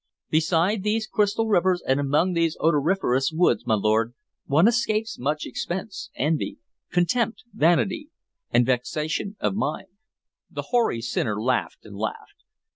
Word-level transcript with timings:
Beside 0.31 0.81
these 0.81 1.05
crystal 1.05 1.45
rivers 1.47 1.79
and 1.87 1.99
among 1.99 2.33
these 2.33 2.57
odoriferous 2.59 3.31
woods, 3.31 3.67
my 3.67 3.75
lord, 3.75 4.15
one 4.47 4.67
escapes 4.67 5.19
much 5.19 5.45
expense, 5.45 6.09
envy, 6.15 6.57
contempt, 6.91 7.43
vanity, 7.53 8.09
and 8.49 8.65
vexation 8.65 9.37
of 9.39 9.53
mind.'" 9.53 9.99
The 10.49 10.63
hoary 10.69 11.01
sinner 11.03 11.39
laughed 11.39 11.85
and 11.85 11.95
laughed. 11.95 12.43